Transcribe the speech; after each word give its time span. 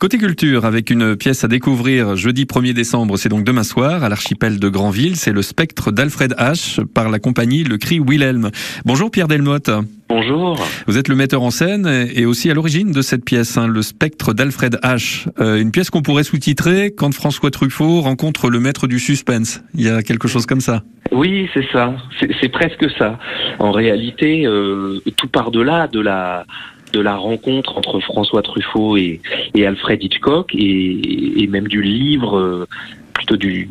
Côté 0.00 0.16
culture, 0.16 0.64
avec 0.64 0.90
une 0.90 1.16
pièce 1.16 1.42
à 1.42 1.48
découvrir 1.48 2.14
jeudi 2.14 2.44
1er 2.44 2.72
décembre, 2.72 3.16
c'est 3.16 3.28
donc 3.28 3.42
demain 3.42 3.64
soir 3.64 4.04
à 4.04 4.08
l'archipel 4.08 4.60
de 4.60 4.68
Granville, 4.68 5.16
c'est 5.16 5.32
le 5.32 5.42
spectre 5.42 5.90
d'Alfred 5.90 6.36
H 6.38 6.86
par 6.86 7.10
la 7.10 7.18
compagnie 7.18 7.64
Le 7.64 7.78
Cri 7.78 7.98
Wilhelm. 7.98 8.50
Bonjour 8.84 9.10
Pierre 9.10 9.26
Delmotte. 9.26 9.72
Bonjour. 10.08 10.56
Vous 10.86 10.98
êtes 10.98 11.08
le 11.08 11.16
metteur 11.16 11.42
en 11.42 11.50
scène 11.50 11.88
et 12.14 12.26
aussi 12.26 12.48
à 12.48 12.54
l'origine 12.54 12.92
de 12.92 13.02
cette 13.02 13.24
pièce, 13.24 13.58
hein, 13.58 13.66
le 13.66 13.82
spectre 13.82 14.34
d'Alfred 14.34 14.78
H. 14.84 15.26
Euh, 15.40 15.60
une 15.60 15.72
pièce 15.72 15.90
qu'on 15.90 16.02
pourrait 16.02 16.22
sous-titrer 16.22 16.92
quand 16.96 17.12
François 17.12 17.50
Truffaut 17.50 18.00
rencontre 18.00 18.50
le 18.50 18.60
maître 18.60 18.86
du 18.86 19.00
suspense. 19.00 19.64
Il 19.74 19.82
y 19.82 19.88
a 19.88 20.04
quelque 20.04 20.28
chose 20.28 20.46
comme 20.46 20.60
ça. 20.60 20.84
Oui, 21.10 21.48
c'est 21.54 21.66
ça. 21.72 21.96
C'est 22.40 22.50
presque 22.50 22.86
ça. 22.98 23.18
En 23.58 23.72
réalité, 23.72 24.46
euh, 24.46 25.00
tout 25.16 25.28
part 25.28 25.50
de 25.50 25.60
là, 25.60 25.88
de 25.88 25.98
la 25.98 26.46
de 26.92 27.00
la 27.00 27.16
rencontre 27.16 27.76
entre 27.76 28.00
François 28.00 28.42
Truffaut 28.42 28.96
et, 28.96 29.20
Alfred 29.54 30.02
Hitchcock 30.02 30.54
et, 30.54 31.46
même 31.48 31.68
du 31.68 31.82
livre, 31.82 32.38
euh, 32.38 32.66
plutôt 33.14 33.36
du, 33.36 33.68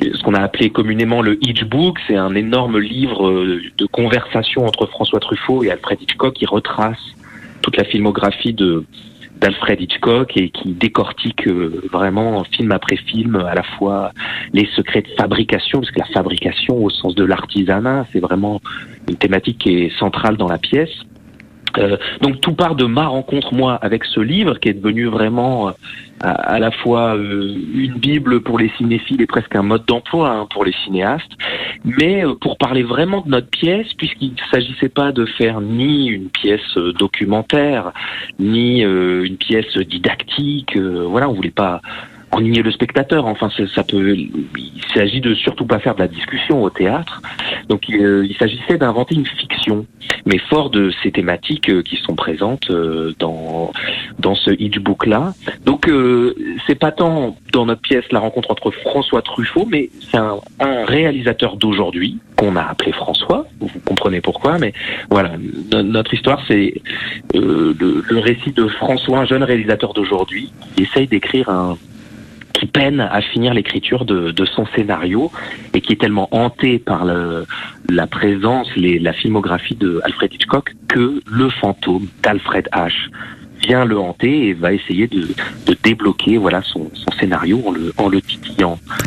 ce 0.00 0.22
qu'on 0.22 0.34
a 0.34 0.40
appelé 0.40 0.70
communément 0.70 1.22
le 1.22 1.38
Hitchbook. 1.44 1.98
C'est 2.06 2.16
un 2.16 2.34
énorme 2.34 2.78
livre 2.78 3.28
euh, 3.28 3.60
de 3.76 3.86
conversation 3.86 4.66
entre 4.66 4.86
François 4.86 5.20
Truffaut 5.20 5.62
et 5.64 5.70
Alfred 5.70 6.00
Hitchcock 6.00 6.34
qui 6.34 6.46
retrace 6.46 6.98
toute 7.62 7.76
la 7.76 7.84
filmographie 7.84 8.54
d'Alfred 8.54 9.80
Hitchcock 9.80 10.36
et 10.36 10.50
qui 10.50 10.72
décortique 10.72 11.46
euh, 11.46 11.82
vraiment 11.92 12.42
film 12.44 12.72
après 12.72 12.96
film 12.96 13.36
à 13.36 13.54
la 13.54 13.62
fois 13.62 14.12
les 14.52 14.66
secrets 14.74 15.02
de 15.02 15.08
fabrication 15.18 15.80
parce 15.80 15.90
que 15.92 15.98
la 15.98 16.06
fabrication 16.06 16.82
au 16.82 16.90
sens 16.90 17.14
de 17.14 17.24
l'artisanat 17.24 18.06
c'est 18.12 18.20
vraiment 18.20 18.60
une 19.08 19.16
thématique 19.16 19.58
qui 19.58 19.74
est 19.74 19.98
centrale 19.98 20.36
dans 20.36 20.48
la 20.48 20.58
pièce 20.58 21.04
euh, 21.78 21.96
donc 22.20 22.40
tout 22.40 22.52
part 22.52 22.74
de 22.74 22.84
ma 22.84 23.06
rencontre 23.06 23.54
moi 23.54 23.74
avec 23.74 24.04
ce 24.04 24.20
livre 24.20 24.58
qui 24.58 24.68
est 24.68 24.74
devenu 24.74 25.06
vraiment 25.06 25.68
euh, 25.68 25.72
à, 26.20 26.58
la 26.58 26.70
fois 26.70 27.16
euh, 27.16 27.54
une 27.74 27.94
bible 27.94 28.40
pour 28.40 28.58
les 28.58 28.70
cinéphiles 28.76 29.20
et 29.22 29.26
presque 29.26 29.54
un 29.54 29.62
mode 29.62 29.84
d'emploi 29.86 30.30
hein, 30.30 30.46
pour 30.52 30.64
les 30.64 30.74
cinéastes, 30.84 31.32
mais 31.84 32.24
pour 32.40 32.58
parler 32.58 32.82
vraiment 32.82 33.20
de 33.22 33.30
notre 33.30 33.48
pièce 33.48 33.92
puisqu'il 33.94 34.32
ne 34.32 34.50
s'agissait 34.50 34.88
pas 34.88 35.12
de 35.12 35.24
faire 35.24 35.60
ni 35.60 36.08
une 36.08 36.28
pièce 36.28 36.76
documentaire 36.98 37.92
ni 38.38 38.82
une 38.82 39.36
pièce 39.36 39.76
didactique, 39.76 40.76
voilà 40.76 41.28
on 41.28 41.34
voulait 41.34 41.50
pas 41.50 41.80
ennuyer 42.32 42.62
le 42.62 42.70
spectateur. 42.70 43.26
Enfin, 43.26 43.48
ça 43.74 43.82
peut. 43.82 44.16
Il 44.16 44.84
s'agit 44.94 45.20
de 45.20 45.34
surtout 45.34 45.66
pas 45.66 45.78
faire 45.78 45.94
de 45.94 46.00
la 46.00 46.08
discussion 46.08 46.62
au 46.62 46.70
théâtre. 46.70 47.22
Donc, 47.68 47.88
il 47.88 48.34
s'agissait 48.38 48.78
d'inventer 48.78 49.14
une 49.14 49.26
fiction 49.26 49.86
mais 50.26 50.38
fort 50.38 50.70
de 50.70 50.92
ces 51.02 51.10
thématiques 51.10 51.68
euh, 51.68 51.82
qui 51.82 51.96
sont 51.96 52.14
présentes 52.14 52.70
euh, 52.70 53.14
dans 53.18 53.72
dans 54.18 54.34
ce 54.34 54.50
hitchbook 54.50 55.06
là. 55.06 55.32
Donc 55.64 55.88
euh, 55.88 56.34
c'est 56.66 56.78
pas 56.78 56.92
tant 56.92 57.36
dans 57.52 57.66
notre 57.66 57.80
pièce 57.80 58.04
la 58.10 58.20
rencontre 58.20 58.50
entre 58.50 58.70
François 58.70 59.22
Truffaut, 59.22 59.66
mais 59.68 59.90
c'est 60.10 60.18
un, 60.18 60.38
un, 60.60 60.84
réalisateur 60.84 61.56
d'aujourd'hui 61.56 62.18
qu'on 62.36 62.56
a 62.56 62.62
appelé 62.62 62.92
François. 62.92 63.46
Vous 63.60 63.68
comprenez 63.84 64.20
pourquoi, 64.20 64.58
mais 64.58 64.72
voilà, 65.10 65.32
notre 65.82 66.14
histoire 66.14 66.40
c'est 66.48 66.74
euh, 67.34 67.74
le, 67.78 68.02
le, 68.08 68.18
récit 68.18 68.52
de 68.52 68.66
François, 68.66 69.20
un 69.20 69.26
jeune 69.26 69.42
réalisateur 69.42 69.92
d'aujourd'hui, 69.94 70.52
qui 70.74 70.82
essaye 70.82 71.06
d'écrire 71.06 71.48
un 71.48 71.78
qui 72.60 72.66
peine 72.66 73.00
à 73.00 73.22
finir 73.22 73.54
l'écriture 73.54 74.04
de, 74.04 74.32
de, 74.32 74.44
son 74.44 74.66
scénario 74.76 75.32
et 75.72 75.80
qui 75.80 75.94
est 75.94 76.00
tellement 76.00 76.28
hanté 76.30 76.78
par 76.78 77.06
le, 77.06 77.46
la 77.88 78.06
présence, 78.06 78.68
les, 78.76 78.98
la 78.98 79.14
filmographie 79.14 79.74
de 79.74 80.00
Alfred 80.04 80.34
Hitchcock 80.34 80.74
que 80.86 81.22
le 81.26 81.48
fantôme 81.48 82.06
d'Alfred 82.22 82.68
H. 82.72 82.92
vient 83.66 83.86
le 83.86 83.98
hanter 83.98 84.48
et 84.48 84.52
va 84.52 84.74
essayer 84.74 85.06
de, 85.06 85.28
de 85.66 85.76
débloquer 85.82 86.36
voilà 86.36 86.60
son, 86.62 86.90
son, 86.92 87.10
scénario 87.18 87.62
en 87.66 87.72
le, 87.72 87.92
en 87.96 88.08
le 88.08 88.20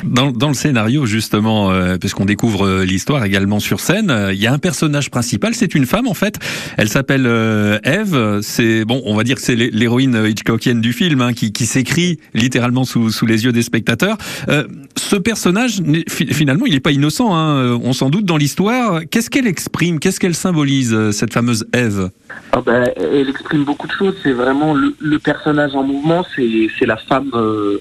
Dans, 0.03 0.31
dans 0.31 0.47
le 0.47 0.53
scénario 0.53 1.05
justement, 1.05 1.71
euh, 1.71 1.97
puisqu'on 1.97 2.25
découvre 2.25 2.65
euh, 2.65 2.85
l'histoire 2.85 3.23
également 3.23 3.59
sur 3.59 3.79
scène, 3.79 4.09
euh, 4.09 4.33
il 4.33 4.41
y 4.41 4.47
a 4.47 4.53
un 4.53 4.57
personnage 4.57 5.09
principal, 5.09 5.53
c'est 5.53 5.75
une 5.75 5.85
femme 5.85 6.07
en 6.07 6.13
fait. 6.13 6.39
Elle 6.77 6.89
s'appelle 6.89 7.25
euh, 7.27 7.77
Eve. 7.83 8.39
C'est 8.41 8.85
bon, 8.85 9.01
on 9.05 9.15
va 9.15 9.23
dire 9.23 9.35
que 9.35 9.41
c'est 9.41 9.55
l'héroïne 9.55 10.25
Hitchcockienne 10.25 10.81
du 10.81 10.93
film 10.93 11.21
hein, 11.21 11.33
qui, 11.33 11.51
qui 11.51 11.65
s'écrit 11.65 12.19
littéralement 12.33 12.83
sous, 12.83 13.11
sous 13.11 13.25
les 13.25 13.45
yeux 13.45 13.51
des 13.51 13.61
spectateurs. 13.61 14.17
Euh, 14.49 14.63
ce 14.95 15.15
personnage, 15.15 15.81
finalement, 16.07 16.65
il 16.65 16.73
n'est 16.73 16.79
pas 16.79 16.91
innocent. 16.91 17.35
Hein, 17.35 17.79
on 17.83 17.93
s'en 17.93 18.09
doute 18.09 18.25
dans 18.25 18.37
l'histoire. 18.37 19.01
Qu'est-ce 19.09 19.29
qu'elle 19.29 19.47
exprime? 19.47 19.99
Qu'est-ce 19.99 20.19
qu'elle 20.19 20.35
symbolise 20.35 21.11
cette 21.11 21.33
fameuse 21.33 21.65
Eve? 21.73 22.09
Ah 22.51 22.61
ben, 22.65 22.89
elle 22.97 23.29
exprime 23.29 23.63
beaucoup 23.63 23.87
de 23.87 23.91
choses. 23.91 24.15
C'est 24.23 24.31
vraiment 24.31 24.73
le, 24.73 24.95
le, 24.99 25.19
personnage 25.19 25.75
en 25.75 25.83
mouvement. 25.83 26.25
C'est 26.35 26.85
la 26.85 26.97
femme 26.97 27.31
euh, 27.33 27.79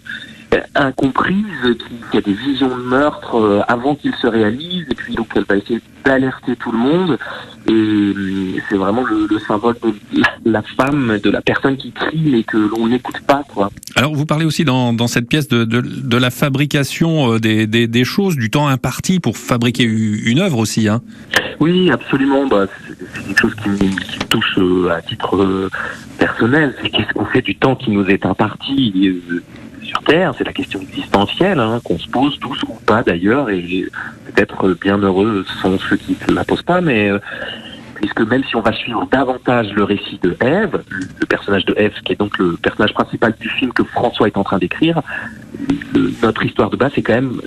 incomprise 0.74 1.76
qui, 1.78 1.94
qui, 2.10 2.16
a 2.16 2.20
des 2.20 2.32
visions 2.32 2.76
de 2.76 2.82
meurtre 2.82 3.36
euh, 3.36 3.60
avant 3.68 3.94
qu'il 3.94 4.14
se 4.14 4.26
réalise. 4.26 4.86
Et 4.90 4.94
puis 4.94 5.14
donc 5.14 5.28
elle 5.34 5.44
va 5.44 5.56
essayer 5.56 5.80
d'alerter 6.04 6.56
tout 6.56 6.72
le 6.72 6.78
monde. 6.78 7.18
Et 7.68 7.72
euh, 7.72 8.60
c'est 8.68 8.76
vraiment 8.76 9.04
le, 9.04 9.26
le, 9.30 9.38
symbole 9.38 9.76
de 9.82 9.92
la, 10.44 10.62
femme, 10.62 11.18
de 11.22 11.30
la 11.30 11.40
personne 11.40 11.76
qui 11.76 11.92
crie 11.92 12.22
mais 12.26 12.42
que 12.42 12.56
l'on 12.56 12.88
n'écoute 12.88 13.20
pas. 13.26 13.42
Quoi. 13.48 13.70
Alors 13.94 14.14
vous 14.14 14.26
parlez 14.26 14.44
aussi 14.44 14.64
dans, 14.64 14.92
dans 14.92 15.06
cette 15.06 15.28
pièce 15.28 15.48
de, 15.48 15.64
de, 15.64 15.80
de 15.80 16.16
la 16.16 16.30
fabrication 16.30 17.34
euh, 17.34 17.38
des, 17.38 17.66
des, 17.66 17.86
des, 17.86 18.04
choses, 18.04 18.36
du 18.36 18.50
temps 18.50 18.66
imparti 18.68 19.20
pour 19.20 19.36
fabriquer 19.36 19.84
une 19.84 20.40
œuvre 20.40 20.58
aussi. 20.58 20.88
Hein. 20.88 21.02
Oui, 21.60 21.90
absolument. 21.90 22.46
Bah, 22.46 22.66
c'est 23.14 23.22
quelque 23.22 23.40
chose 23.40 23.54
qui, 23.54 23.70
qui 23.78 24.18
me 24.18 24.28
touche 24.28 24.58
euh, 24.58 24.90
à 24.90 25.02
titre 25.02 25.70
personnel. 26.18 26.74
C'est 26.82 26.90
qu'est-ce 26.90 27.12
qu'on 27.12 27.26
fait 27.26 27.42
du 27.42 27.54
temps 27.54 27.76
qui 27.76 27.90
nous 27.90 28.06
est 28.06 28.26
imparti? 28.26 29.22
C'est 30.08 30.44
la 30.44 30.52
question 30.52 30.80
existentielle 30.80 31.58
hein, 31.58 31.80
qu'on 31.82 31.98
se 31.98 32.08
pose 32.08 32.38
tous 32.38 32.62
ou 32.64 32.74
pas 32.86 33.02
d'ailleurs, 33.02 33.50
et 33.50 33.86
peut-être 34.26 34.76
bien 34.80 34.98
heureux 34.98 35.44
sont 35.62 35.78
ceux 35.78 35.96
qui 35.96 36.16
ne 36.28 36.34
la 36.34 36.44
posent 36.44 36.62
pas, 36.62 36.80
mais 36.80 37.10
puisque 38.02 38.20
même 38.20 38.42
si 38.44 38.56
on 38.56 38.60
va 38.60 38.72
suivre 38.72 39.06
davantage 39.10 39.72
le 39.72 39.84
récit 39.84 40.18
de 40.22 40.36
Ève, 40.40 40.82
le 41.20 41.26
personnage 41.26 41.64
de 41.64 41.74
Ève, 41.76 41.94
qui 42.04 42.12
est 42.12 42.16
donc 42.16 42.36
le 42.38 42.56
personnage 42.56 42.92
principal 42.92 43.32
du 43.38 43.48
film 43.48 43.72
que 43.72 43.84
François 43.84 44.26
est 44.26 44.36
en 44.36 44.44
train 44.44 44.58
d'écrire, 44.58 45.00
notre 46.22 46.44
histoire 46.44 46.68
de 46.68 46.76
base, 46.76 46.92
c'est 46.94 47.02
quand 47.02 47.14
même 47.14 47.40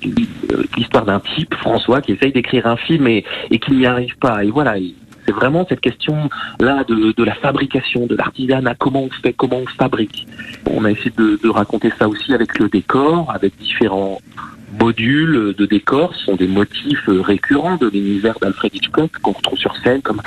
l'histoire 0.78 1.05
d'un 1.05 1.19
type, 1.19 1.53
François, 1.55 2.01
qui 2.01 2.13
essaye 2.13 2.31
d'écrire 2.31 2.67
un 2.67 2.78
film 2.78 3.05
et, 3.07 3.25
qui 3.50 3.73
n'y 3.73 3.85
arrive 3.85 4.17
pas. 4.17 4.44
Et 4.45 4.50
voilà, 4.50 4.75
vraiment 5.35 5.66
cette 5.68 5.81
question-là 5.81 6.84
de, 6.85 7.13
de, 7.16 7.23
la 7.23 7.35
fabrication, 7.35 8.07
de 8.07 8.16
l'artisanat, 8.16 8.75
comment 8.75 9.03
on 9.03 9.09
fait, 9.09 9.34
comment 9.34 9.57
on 9.57 9.68
fabrique. 9.68 10.28
On 10.69 10.85
a 10.85 10.91
essayé 10.91 11.12
de, 11.18 11.40
de 11.41 11.50
raconter 11.50 11.91
ça 12.00 12.07
aussi 12.07 12.34
avec 12.34 12.57
le 12.59 12.69
décor, 12.69 13.31
avec 13.34 13.56
différents 13.57 14.19
modules 14.79 15.53
de 15.57 15.66
décor, 15.66 16.13
ce 16.16 16.25
sont 16.25 16.35
des 16.35 16.47
motifs 16.47 17.07
récurrents 17.07 17.78
de 17.78 17.88
l'univers 17.88 18.35
d'Alfred 18.41 18.73
Hitchcock 18.75 19.12
qu'on 19.22 19.31
retrouve 19.31 19.57
sur 19.57 19.75
scène, 19.78 20.01
comme 20.01 20.19